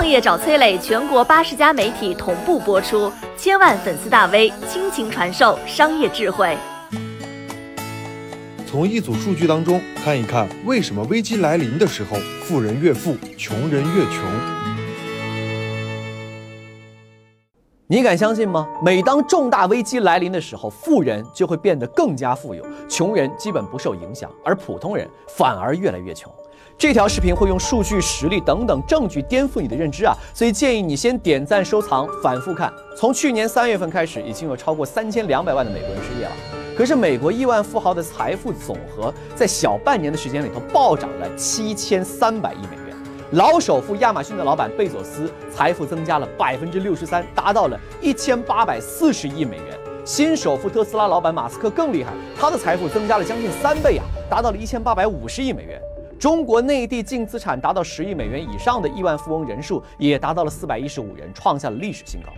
[0.00, 6.56] 创业找崔磊，全国八十家媒体同步播出，千万粉丝大 V 倾情传授商业智慧。
[8.66, 14.24] 从一组数据当中看一看，为什么危机来临的时候，富人越富，穷人越穷。
[17.86, 18.66] 你敢相信吗？
[18.82, 25.06] 每当重大危机来临的时候，富人就会变得更加富有，穷人基本不受影响，而普通人
[25.36, 26.32] 反而越来越穷。
[26.78, 32.72] 这条视频会用数据、实例等等证据颠覆你的认知啊，所以建议你先点赞、收藏、反复看。
[32.96, 36.32] 从去年三月份开始，已经有超过三千两百万的美国人失业了。
[36.74, 42.96] 可是，美国亿万富豪的财富总和在小半年的时间里头暴涨了七千三百亿美元。
[43.32, 49.78] 老首富亚马逊的老板贝佐斯财富增加了百分之六十三，达到了一千八百四十亿美元。
[50.06, 55.78] 新首富特斯拉老板马斯克更厉害，他的财富增加了将近三倍啊，达到了一千八百五十亿美元。
[56.20, 62.28] 中国内地净资产达到十亿美元以上的亿万富翁人数也达到了四百一十五人，创下了历史新高。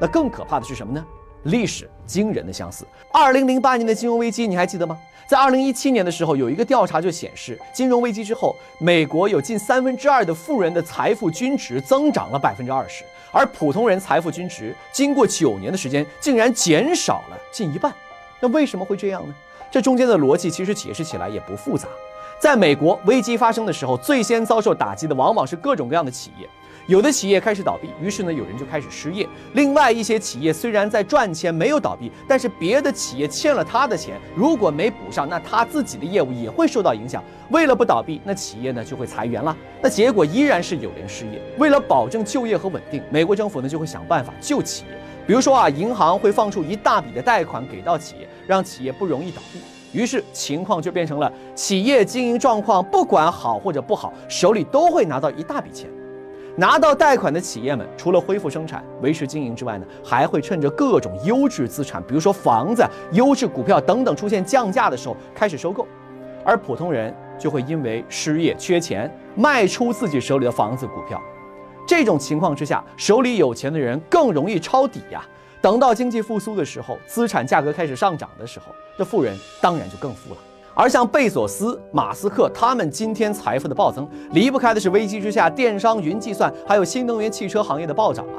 [0.00, 1.04] 那更可怕的是什么呢？
[1.42, 2.86] 历史惊人的相似。
[3.12, 4.96] 二零零八年的金融危机你还记得吗？
[5.26, 17.92] 在二零一七年的时候，有一个调查就显示，金融危机之后，美国有近三分之二的富人的财富均值增长了百分之二十，而普通人财富均值经过九年的时间竟然减少了近一半。
[18.38, 19.34] 那为什么会这样呢？
[19.72, 21.88] 这中间的逻辑其实解释起来也不复杂。
[22.44, 26.46] 在美国，危机发生的时候，最先遭受打击的往往是各种各样的企业。
[26.86, 29.26] 有的企业开始倒闭，于是呢，有人就开始失业。
[29.54, 37.24] 另外一些企业虽然在赚钱，没有倒闭，但是别的企业欠了他的钱，如果没补上，那他自己的业务也会受到影响。
[37.48, 39.56] 为了不倒闭，那企业呢就会裁员了。
[39.80, 41.40] 那结果依然是有人失业。
[41.56, 44.90] 为了保证就业和稳定，美国政府呢就会想办法救企业。
[45.26, 49.60] 比如说啊，银行会放出一大笔的贷款给到企业，让企业不容易倒闭。
[49.94, 55.88] 于是情况就变成了企业经营状况不管好或者不好，手里都会拿到一大笔钱。
[56.56, 65.86] 拿到贷款的企业们，除了恢复生产、维持经营之外呢，还会趁着各种优质资产，比如说房子、优质股票等等出现降价的时候开始收购。
[66.44, 71.20] 而普通人就会因为失业缺钱，卖出自己手里的房子、股票。
[71.88, 75.24] 这种情况之下，手里有钱的人更容易抄底呀。
[75.64, 78.66] 等到经济复苏的时候，资产价格开始上涨的时候，
[78.98, 80.36] 这富人当然就更富了。
[80.74, 88.36] 而像贝索斯、马斯克他们今天财富的暴增，离不开的是危机之下电商、云计算还有新能源汽车行业的暴涨啊。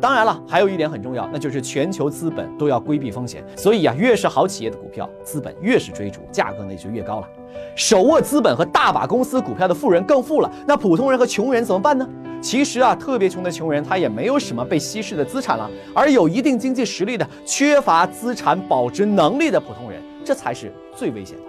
[0.00, 7.28] 当然了，还有一点很重要，那就是全球资本都要规避风险，所以啊，越是好企业的股票，资本越是追逐，价格呢就越高了。
[7.74, 12.08] 手握资本和大把公司股票的富人更富了，那普通人和穷人怎么办呢？
[12.40, 21.42] 其实啊，特别穷的穷人他也没有什么被稀释的资产了，而有一定经济实力的、缺乏资产保值能力的普通人，这才是最危险的。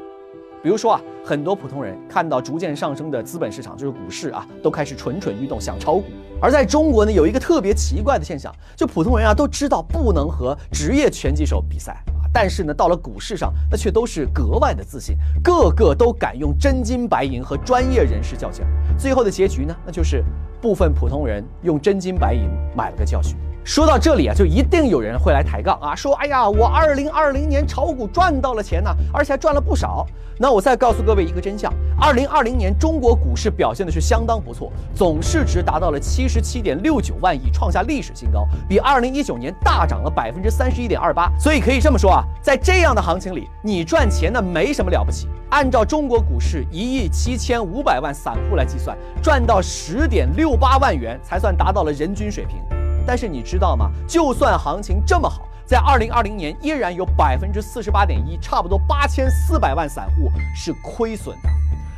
[0.61, 6.03] 比如说啊，很多普通人看到逐渐上升的资本市场，就是股市啊，都开始蠢蠢欲动，想炒股。
[6.41, 12.03] 而在中国呢，有一个特别奇怪的现象，就普通人啊都知道不能和职业拳击手比赛。
[12.31, 18.65] 但是呢，到了股市上，那却都是格外的自信，个个都敢用真金白银和专业人士较劲。
[18.97, 20.23] 最后的结局呢，那就是
[20.61, 23.37] 部分普通人用真金白银买了个教训。
[23.63, 30.05] 说到这里啊，就一定有人会来抬杠啊，说：“哎呀，我二零二零年炒股赚到了钱呢，而且还赚了不少。”
[30.41, 41.29] 那我再告诉各位一个真相：二零二零年中国股市表现的是相当不错，总市值达到了七十七点六九万亿，创下历史新高，比二零一九年大涨了百分之三十一点二八。
[41.37, 45.27] 所以可以这么说啊，在这样的行情里，你赚钱呢没什么了不起。
[45.49, 52.78] 按照中国股市一亿七千五百万散户来计算，赚到十点六八万元才算达到了人均水平。
[53.09, 53.89] 但是你知道吗？
[54.07, 61.49] 就算行情这么好，在二零二零年依然有百分之四十八点一，差不多八千四百万散户是亏损的。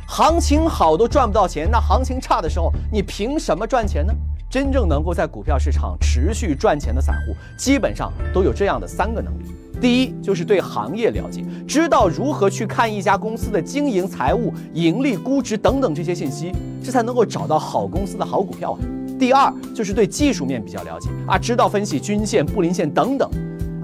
[0.08, 4.14] 行情好都赚不到钱，那行情差的时候，你凭什么赚钱呢？
[4.48, 16.52] 真正能够在股票市场持续赚钱的散户，基本上都有这样的三个能力：第一，就是对行业了解，知道如何去看一家公司的经营、财务、盈利、估值等等这些信息，
[16.82, 18.78] 这才能够找到好公司的好股票啊。
[19.22, 23.30] 第二就是对技术面比较了解啊，知道分析均线、布林线等等，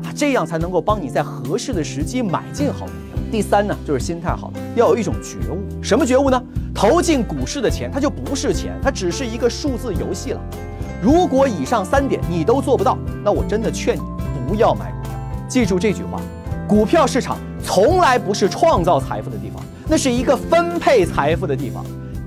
[0.02, 3.22] 啊，这样才能够帮你在合适的时机买进好股票。
[3.30, 5.60] 第三呢，就是心态好，要有一种觉悟。
[5.80, 6.42] 什么觉悟呢？
[6.74, 10.40] 投进股市的钱，它就不是钱，它只是一个数字游戏了。
[11.00, 14.00] 如果以上三点你都做不到，那我真的劝你
[14.48, 15.12] 不要买股票。
[15.48, 16.20] 记住这句话：
[16.66, 21.86] 股票市场从来不是创造财富的地方，那是一个分配财富的地方。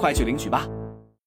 [0.00, 0.66] 快去领取吧。